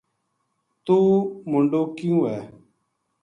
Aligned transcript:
توہ 0.85 1.11
منڈو 1.49 1.81
کیوں 1.97 2.21
ہے 2.29 2.39